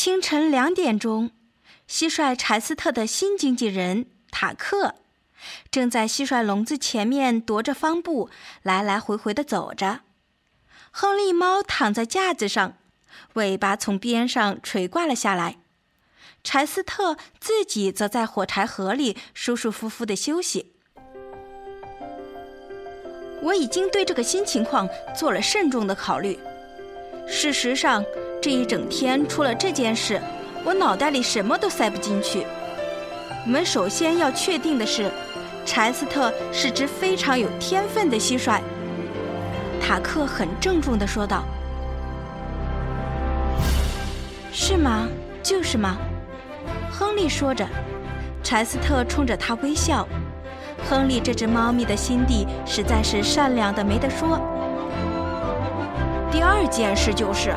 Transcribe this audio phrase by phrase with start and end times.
[0.00, 1.32] 清晨两点钟，
[1.88, 4.94] 蟋蟀柴斯特的新经纪人塔克
[5.72, 8.30] 正在蟋蟀笼子前面踱着方步，
[8.62, 10.02] 来来回回的走着。
[10.92, 12.74] 亨利猫躺在架子上，
[13.32, 15.56] 尾巴从边上垂挂了下来。
[16.44, 20.74] 柴斯特自己则在火柴盒里舒舒服服的休息。
[23.42, 26.38] 我已经对这个新情况做了慎重的考虑。
[27.26, 28.04] 事实上。
[28.48, 30.18] 这一整天除了这件事，
[30.64, 32.46] 我脑袋里什么都塞不进去。
[33.44, 35.10] 我们首先要确定的是，
[35.66, 38.58] 柴斯特是只非常有天分的蟋蟀。
[39.78, 41.44] 塔克很郑重地说道
[44.50, 45.06] ：“是吗？
[45.42, 45.98] 就是吗？”
[46.90, 47.68] 亨利说着，
[48.42, 50.08] 柴斯特冲着他微笑。
[50.88, 54.40] 亨利这只猫咪的心地实在是善良的没得说。
[56.32, 57.54] 第二件事就是。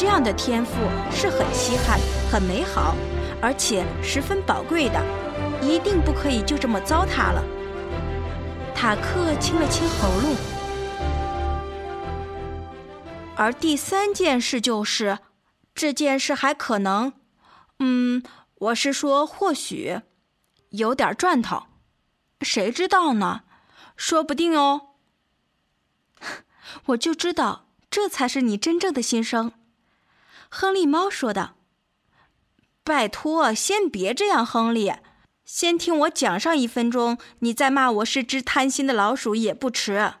[0.00, 0.74] 这样的天赋
[1.10, 1.98] 是很稀罕、
[2.30, 2.94] 很美好，
[3.42, 5.04] 而且十分宝贵的，
[5.60, 7.42] 一定不可以就这么糟蹋了。
[8.76, 10.36] 塔克清了清喉咙。
[13.34, 15.18] 而第三件事就是，
[15.74, 17.12] 这件事还可能，
[17.80, 18.22] 嗯，
[18.54, 20.02] 我是说或许，
[20.68, 21.64] 有点赚头，
[22.42, 23.40] 谁知道呢？
[23.96, 24.90] 说不定哦。
[26.86, 29.50] 我就知道，这才是你真正的心声。
[30.50, 31.56] 亨利猫说道
[32.82, 34.92] ：“拜托，先别这样，亨利，
[35.44, 40.12] 先听我讲上一分钟，你再骂我是只贪心的老鼠也不迟。”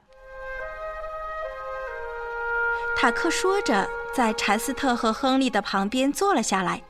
[3.00, 6.82] 塔克说着，在柴斯特和亨利的旁边坐了下来。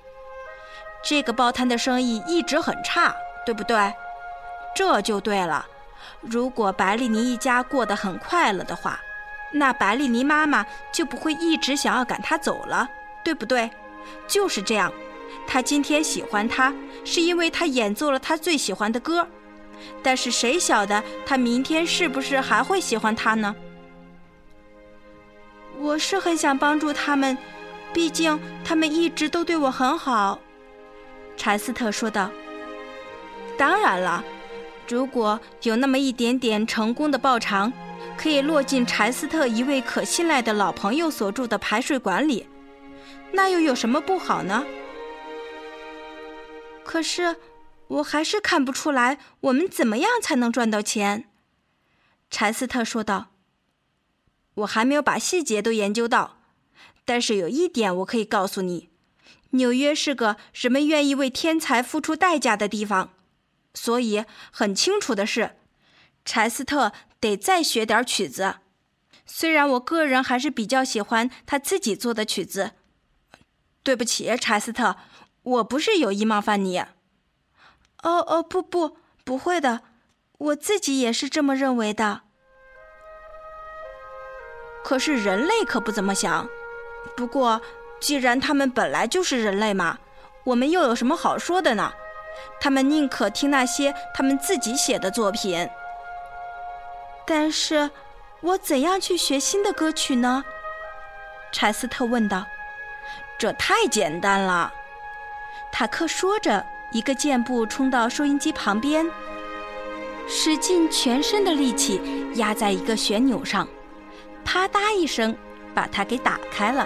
[1.05, 3.15] 这个报摊的生意一直很差，
[3.47, 3.95] 对不对？
[4.75, 5.67] 这就对了。
[6.21, 8.99] 如果白丽尼一家过得很快乐的话，
[9.53, 12.89] 那白丽尼妈妈就不会一直想要赶他走了。
[13.29, 13.69] 对不对？
[14.27, 14.91] 就是这样。
[15.47, 16.73] 他今天喜欢他，
[17.05, 19.29] 是因为他演奏了他最喜欢的歌。
[20.03, 23.55] 但是谁晓得他明天是不是还会喜欢他呢？
[25.79, 27.37] 我是很想帮助他们，
[27.93, 30.39] 毕竟他们一直都对我很好。
[31.37, 32.31] 柴斯特说道。
[33.59, 34.25] 当然了，
[34.89, 37.71] 如果有那么一点点成功的报偿，
[38.17, 42.47] 可以落进柴斯特一位可信赖的老朋友所住的排水管里。
[43.33, 44.65] 那又有什么不好呢？
[46.85, 47.37] 可是，
[47.89, 51.29] 我还是看不出来我们怎么样才能赚到钱。”
[52.31, 53.29] 柴斯特说道。
[54.57, 56.39] “我还没有把细节都研究到，
[57.05, 58.89] 但是有一点我可以告诉你：
[59.51, 63.15] 纽约是个人们愿意为天才付出代价的地方。
[63.75, 65.57] 所以，很清楚的是，
[66.25, 68.57] 柴斯特得再学点曲子。
[69.25, 72.73] 虽然我个人还是比较喜欢他自己做的曲子。”
[73.89, 74.97] 对不起，查斯特，
[75.43, 76.79] 我不是有意冒犯你。
[76.79, 79.81] 哦哦，不不，不会的，
[80.37, 82.21] 我自己也是这么认为的。
[84.85, 86.47] 可是人类可不怎么想。
[87.17, 87.63] 不过，
[87.99, 89.99] 既然他们本来就是人类嘛，
[90.45, 91.91] 我们又有什么好说的呢？
[92.61, 95.67] 他们宁可听那些他们自己写的作品。
[97.27, 97.91] 但是，
[98.43, 100.45] 我怎样去学新的歌曲呢？
[101.51, 102.45] 柴斯特问道。
[103.39, 104.73] 这太简单了，
[105.71, 109.07] 塔克说着，一个箭步冲到收音机旁边，
[110.27, 112.01] 使尽全身的力气
[112.35, 113.69] 压在一个旋钮上，
[114.45, 115.37] 啪嗒一声，
[115.73, 116.85] 把它给打开了。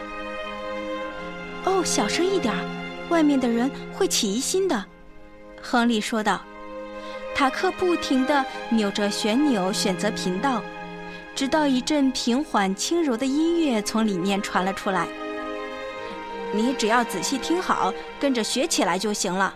[1.64, 2.54] 哦，小声一点，
[3.08, 4.84] 外面的人会起疑心的，
[5.62, 6.42] 亨利说道。
[7.34, 10.60] 塔克不停地扭着旋钮，选择频道，
[11.34, 15.08] 直到一阵平缓轻柔的音乐从里面传了出来。
[16.52, 19.54] 你只要仔细听好，跟着学起来就行了。”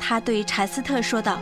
[0.00, 1.38] 他对柴斯特说道，“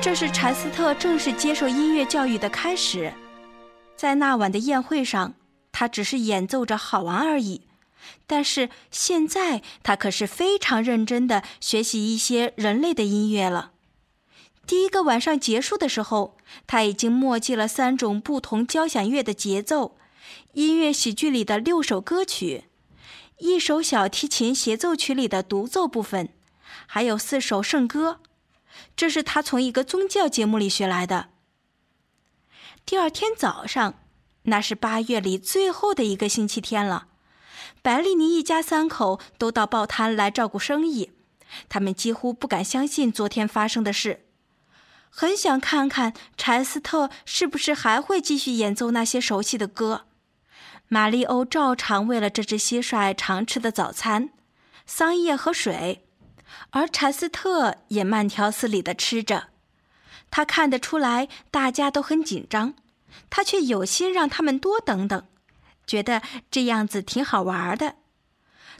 [0.00, 3.12] 这是柴斯特正式接受音乐教育的开始。”
[3.96, 5.34] 在那晚的宴会上，
[5.72, 7.62] 他只是演奏着好玩而已。
[8.26, 13.72] 但是现在，他可是非常认真的学习一些人类的音乐了。
[14.66, 16.36] 第一个晚上结束的时候，
[16.66, 19.96] 他已经默记了三种不同交响乐的节奏，
[20.52, 22.64] 音乐喜剧里的六首歌曲，
[23.38, 26.30] 一首小提琴协奏曲里的独奏部分，
[26.86, 28.20] 还有四首圣歌。
[28.96, 31.28] 这是他从一个宗教节目里学来的。
[32.86, 33.94] 第二天早上，
[34.44, 37.08] 那是八月里最后的一个星期天了。
[37.82, 41.10] 白丽妮一家三口都到报摊来照顾生意，
[41.68, 44.24] 他们几乎不敢相信昨天发生的事，
[45.10, 50.06] 很想看看柴斯特是不是还会继续演奏那些熟悉的歌。
[50.88, 54.30] 玛丽欧照常为了这只蟋蟀常吃的早餐——
[54.86, 56.06] 桑叶和水，
[56.70, 59.48] 而柴斯特也慢条斯理地吃着。
[60.30, 62.74] 他看得出来大家都很紧张，
[63.30, 65.26] 他却有心让他们多等等。
[65.86, 67.96] 觉得这样子挺好玩的。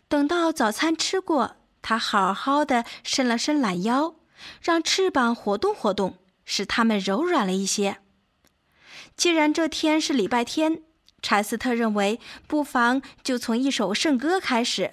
[0.08, 4.16] 等到早餐吃过，他好好的伸了伸懒腰，
[4.60, 7.98] 让翅膀活动活动，使它们柔软了一些。
[9.16, 10.82] 既然这天是礼拜天，
[11.26, 14.92] 柴斯特认为不妨就从一首圣歌开始，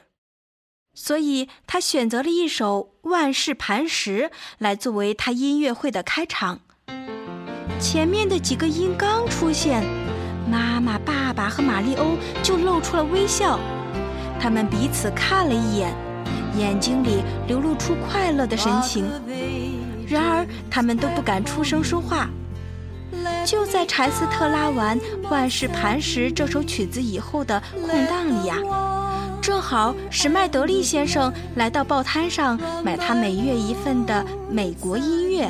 [0.95, 6.61] 所以他选择了一首《万世磐石》来作为他音乐会的开场。
[7.79, 9.83] 前面的几个音刚出现。
[10.49, 13.59] 妈妈、爸爸和玛丽欧就露出了微笑，
[14.39, 15.95] 他们彼此看了一眼，
[16.57, 19.05] 眼睛里流露出快乐的神情。
[20.07, 22.27] 然而，他们都不敢出声说话。
[23.45, 24.99] 就在柴斯特拉完
[25.29, 28.57] 《万事磐石》这首曲子以后的空档里呀，
[29.41, 35.49] 正好史麦德利先生来到报摊上买他每月一份的美国音乐，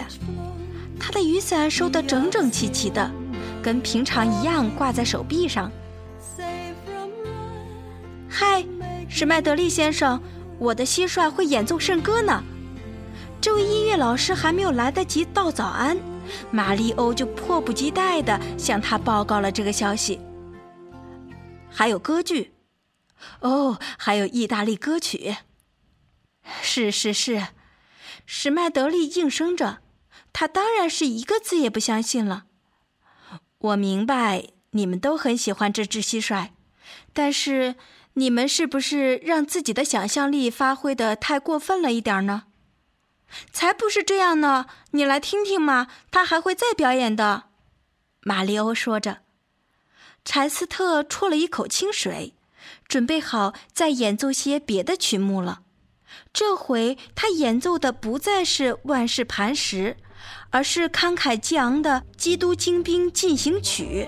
[0.99, 3.09] 他的雨伞收得整整齐齐的。
[3.61, 5.71] 跟平常一样挂在手臂上。
[8.27, 8.61] 嗨，
[9.07, 10.21] 史麦德利先生，
[10.59, 12.43] 我的蟋蟀会演奏圣歌呢。
[13.39, 15.97] 这位音乐老师还没有来得及道早安，
[16.51, 20.19] 玛丽欧就迫不及待地向他报告了这个消息。
[21.69, 22.53] 还有歌剧，
[23.39, 25.37] 哦，还有意大利歌曲。
[26.61, 27.47] 是是是，
[28.25, 29.79] 史麦德利应声着，
[30.31, 32.45] 他当然是一个字也不相信了。
[33.57, 36.49] 我明白你们都很喜欢这只蟋蟀，
[37.13, 37.75] 但是
[38.13, 42.43] 你们是不是让自己的想象力发挥的太过分了一点呢？
[43.51, 44.65] 才不是这样呢！
[44.91, 47.43] 你来听听嘛，他还会再表演的。”
[48.21, 49.19] 马里欧说着。
[50.23, 52.35] 柴斯特啜了一口清水，
[52.87, 55.61] 准备好再演奏些别的曲目了。
[56.31, 59.97] 这回他演奏的不再是《万世磐石》。
[60.51, 64.07] 而是慷慨激昂的《基督精兵进行曲》。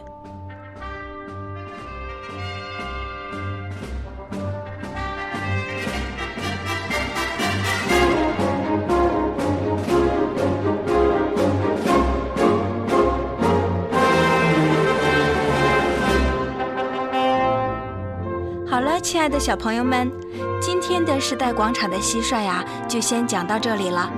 [18.76, 20.12] 好了，亲爱的小朋友们，
[20.60, 24.12] 今天的时代广场的蟋蟀呀，就先讲到这里了。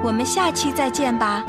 [0.00, 1.44] 我们下期再见吧。